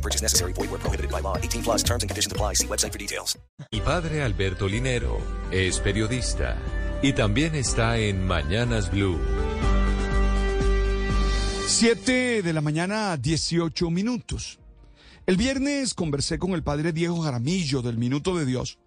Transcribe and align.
No 0.00 0.02
purchase 0.02 0.22
necessary. 0.22 0.54
Void 0.54 0.70
where 0.70 0.80
prohibited 0.80 1.10
by 1.10 1.20
law. 1.20 1.36
18 1.36 1.62
plus 1.62 1.82
terms 1.82 2.02
and 2.02 2.08
conditions 2.08 2.32
apply. 2.32 2.54
See 2.54 2.66
website 2.66 2.92
for 2.92 2.98
details. 2.98 3.38
Mi 3.70 3.80
padre 3.80 4.22
Alberto 4.22 4.66
Linero 4.66 5.20
es 5.50 5.78
periodista 5.78 6.56
y 7.02 7.12
también 7.12 7.54
está 7.54 7.98
en 7.98 8.26
Mañanas 8.26 8.90
Blue. 8.90 9.18
7 11.66 12.42
de 12.42 12.52
la 12.52 12.62
mañana, 12.62 13.16
18 13.16 13.90
minutos. 13.90 14.58
El 15.26 15.36
viernes 15.36 15.92
conversé 15.92 16.38
con 16.38 16.52
el 16.52 16.62
padre 16.62 16.92
Diego 16.92 17.20
Jaramillo 17.20 17.82
del 17.82 17.98
Minuto 17.98 18.34
de 18.36 18.46
Dios 18.46 18.78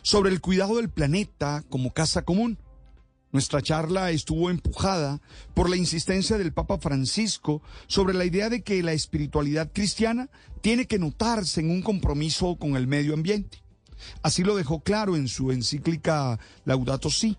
sobre 0.00 0.30
el 0.30 0.40
cuidado 0.40 0.76
del 0.76 0.88
planeta 0.88 1.62
como 1.68 1.92
casa 1.92 2.22
común. 2.22 2.58
Nuestra 3.32 3.62
charla 3.62 4.10
estuvo 4.10 4.50
empujada 4.50 5.22
por 5.54 5.70
la 5.70 5.76
insistencia 5.76 6.36
del 6.36 6.52
Papa 6.52 6.76
Francisco 6.78 7.62
sobre 7.86 8.12
la 8.12 8.26
idea 8.26 8.50
de 8.50 8.62
que 8.62 8.82
la 8.82 8.92
espiritualidad 8.92 9.72
cristiana 9.72 10.28
tiene 10.60 10.86
que 10.86 10.98
notarse 10.98 11.60
en 11.60 11.70
un 11.70 11.80
compromiso 11.80 12.56
con 12.56 12.76
el 12.76 12.86
medio 12.86 13.14
ambiente. 13.14 13.62
Así 14.22 14.44
lo 14.44 14.54
dejó 14.54 14.80
claro 14.80 15.16
en 15.16 15.28
su 15.28 15.50
encíclica 15.50 16.38
Laudato 16.66 17.08
Si. 17.08 17.38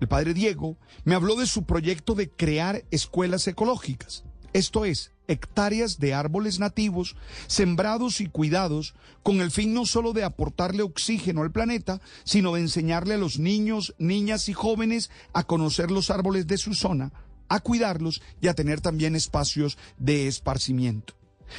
El 0.00 0.08
padre 0.08 0.32
Diego 0.32 0.78
me 1.04 1.14
habló 1.14 1.36
de 1.36 1.46
su 1.46 1.64
proyecto 1.64 2.14
de 2.14 2.30
crear 2.30 2.82
escuelas 2.90 3.46
ecológicas, 3.46 4.24
esto 4.54 4.84
es, 4.84 5.11
hectáreas 5.28 5.98
de 5.98 6.14
árboles 6.14 6.58
nativos 6.58 7.16
sembrados 7.46 8.20
y 8.20 8.26
cuidados 8.26 8.94
con 9.22 9.40
el 9.40 9.50
fin 9.50 9.74
no 9.74 9.86
solo 9.86 10.12
de 10.12 10.24
aportarle 10.24 10.82
oxígeno 10.82 11.42
al 11.42 11.52
planeta, 11.52 12.00
sino 12.24 12.54
de 12.54 12.60
enseñarle 12.60 13.14
a 13.14 13.18
los 13.18 13.38
niños, 13.38 13.94
niñas 13.98 14.48
y 14.48 14.52
jóvenes 14.52 15.10
a 15.32 15.44
conocer 15.44 15.90
los 15.90 16.10
árboles 16.10 16.46
de 16.46 16.58
su 16.58 16.74
zona, 16.74 17.12
a 17.48 17.60
cuidarlos 17.60 18.22
y 18.40 18.48
a 18.48 18.54
tener 18.54 18.80
también 18.80 19.14
espacios 19.14 19.78
de 19.98 20.26
esparcimiento. 20.26 21.14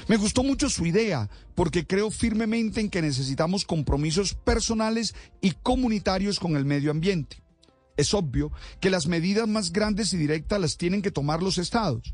Me 0.08 0.17
gustó 0.17 0.44
mucho 0.44 0.69
su 0.69 0.86
idea 0.86 1.30
porque 1.56 1.86
creo 1.86 2.09
firmemente 2.09 2.81
en 2.81 2.89
que 2.89 3.02
necesitamos 3.02 3.66
compromisos 3.66 4.34
personales 4.34 5.14
y 5.41 5.52
comunitarios 5.52 6.39
con 6.39 6.56
el 6.56 6.66
medio 6.66 6.91
ambiente. 6.91 7.44
Es 7.95 8.14
obvio 8.14 8.52
que 8.80 8.89
las 8.89 9.06
medidas 9.06 9.47
más 9.47 9.72
grandes 9.72 10.14
y 10.14 10.17
directas 10.17 10.59
las 10.59 10.78
tienen 10.78 11.03
que 11.03 11.11
tomar 11.11 11.44
los 11.44 11.59
estados. 11.59 12.14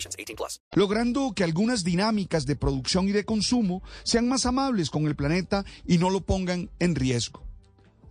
18 0.09 0.35
plus. 0.35 0.61
logrando 0.75 1.33
que 1.33 1.43
algunas 1.43 1.83
dinámicas 1.83 2.45
de 2.45 2.55
producción 2.55 3.07
y 3.07 3.11
de 3.11 3.25
consumo 3.25 3.83
sean 4.03 4.27
más 4.27 4.45
amables 4.45 4.89
con 4.89 5.05
el 5.07 5.15
planeta 5.15 5.65
y 5.85 5.97
no 5.97 6.09
lo 6.09 6.21
pongan 6.21 6.69
en 6.79 6.95
riesgo. 6.95 7.43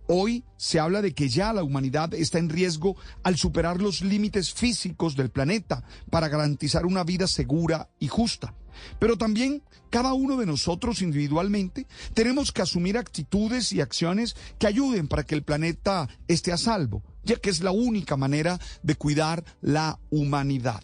Hoy 0.07 0.43
se 0.57 0.79
habla 0.79 1.01
de 1.01 1.13
que 1.13 1.29
ya 1.29 1.53
la 1.53 1.63
humanidad 1.63 2.13
está 2.13 2.37
en 2.37 2.49
riesgo 2.49 2.97
al 3.23 3.37
superar 3.37 3.81
los 3.81 4.01
límites 4.01 4.53
físicos 4.53 5.15
del 5.15 5.29
planeta 5.29 5.85
para 6.09 6.27
garantizar 6.27 6.85
una 6.85 7.03
vida 7.05 7.27
segura 7.27 7.89
y 7.97 8.09
justa. 8.09 8.53
Pero 8.99 9.17
también 9.17 9.63
cada 9.89 10.13
uno 10.13 10.37
de 10.37 10.45
nosotros 10.45 11.01
individualmente 11.01 11.87
tenemos 12.13 12.51
que 12.51 12.61
asumir 12.61 12.97
actitudes 12.97 13.71
y 13.71 13.81
acciones 13.81 14.35
que 14.59 14.67
ayuden 14.67 15.07
para 15.07 15.23
que 15.23 15.35
el 15.35 15.43
planeta 15.43 16.09
esté 16.27 16.51
a 16.51 16.57
salvo, 16.57 17.03
ya 17.23 17.37
que 17.37 17.49
es 17.49 17.61
la 17.61 17.71
única 17.71 18.17
manera 18.17 18.59
de 18.83 18.95
cuidar 18.95 19.45
la 19.61 19.99
humanidad. 20.09 20.83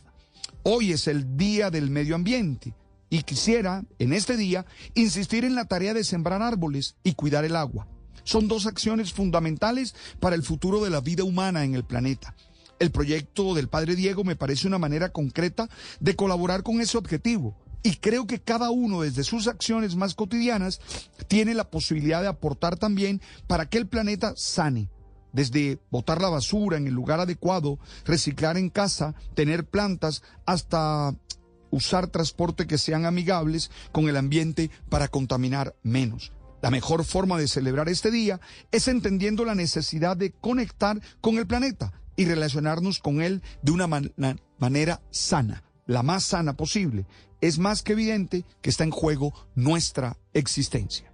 Hoy 0.69 0.91
es 0.91 1.07
el 1.07 1.38
Día 1.38 1.72
del 1.72 1.89
Medio 1.89 2.13
Ambiente 2.13 2.73
y 3.09 3.23
quisiera, 3.23 3.85
en 4.00 4.11
este 4.11 4.35
día, 4.35 4.66
insistir 4.95 5.45
en 5.45 5.55
la 5.55 5.63
tarea 5.63 5.94
de 5.94 6.03
sembrar 6.03 6.41
árboles 6.41 6.97
y 7.05 7.13
cuidar 7.13 7.45
el 7.45 7.55
agua. 7.55 7.88
Son 8.25 8.50
dos 8.50 8.66
acciones 8.66 9.13
fundamentales 9.13 9.95
para 10.19 10.35
el 10.35 10.44
futuro 10.44 10.83
de 10.83 10.89
la 10.89 11.00
vida 11.00 11.23
humana 11.23 11.63
en 11.63 11.73
el 11.73 11.85
planeta. 11.85 12.35
El 12.79 12.91
proyecto 12.91 13.53
del 13.53 13.69
Padre 13.69 13.95
Diego 13.95 14.25
me 14.25 14.35
parece 14.35 14.67
una 14.67 14.77
manera 14.77 15.07
concreta 15.13 15.69
de 16.01 16.17
colaborar 16.17 16.63
con 16.63 16.81
ese 16.81 16.97
objetivo. 16.97 17.56
Y 17.81 17.95
creo 17.95 18.27
que 18.27 18.41
cada 18.41 18.69
uno 18.69 19.03
desde 19.03 19.23
sus 19.23 19.47
acciones 19.47 19.95
más 19.95 20.16
cotidianas 20.16 20.81
tiene 21.29 21.53
la 21.53 21.69
posibilidad 21.69 22.22
de 22.22 22.27
aportar 22.27 22.75
también 22.75 23.22
para 23.47 23.69
que 23.69 23.77
el 23.77 23.88
planeta 23.88 24.33
sane, 24.35 24.89
desde 25.33 25.79
botar 25.91 26.21
la 26.21 26.29
basura 26.29 26.77
en 26.77 26.88
el 26.88 26.93
lugar 26.93 27.19
adecuado, 27.19 27.79
reciclar 28.05 28.57
en 28.57 28.69
casa, 28.69 29.13
tener 29.35 29.65
plantas, 29.65 30.23
hasta 30.45 31.13
usar 31.69 32.07
transporte 32.07 32.65
que 32.67 32.77
sean 32.77 33.05
amigables 33.05 33.71
con 33.91 34.07
el 34.09 34.17
ambiente 34.17 34.71
para 34.89 35.07
contaminar 35.09 35.75
menos. 35.83 36.31
La 36.61 36.71
mejor 36.71 37.03
forma 37.03 37.38
de 37.38 37.47
celebrar 37.47 37.88
este 37.89 38.09
día 38.09 38.39
es 38.71 38.88
entendiendo 38.88 39.45
la 39.45 39.53
necesidad 39.53 40.17
de 40.17 40.31
conectar 40.31 40.99
con 41.21 41.38
el 41.38 41.45
planeta 41.45 41.94
y 42.15 42.25
relacionarnos 42.25 42.99
con 42.99 43.21
él 43.21 43.44
de 43.61 43.71
una 43.71 43.85
man- 43.85 44.11
na- 44.17 44.38
manera 44.57 45.01
sana, 45.11 45.63
la 45.85 46.01
más 46.01 46.23
sana 46.23 46.53
posible. 46.57 47.05
Es 47.41 47.59
más 47.59 47.83
que 47.83 47.94
evidente 47.94 48.44
que 48.61 48.71
está 48.71 48.83
en 48.83 48.89
juego 48.91 49.33
nuestra 49.53 50.17
existencia. 50.33 51.13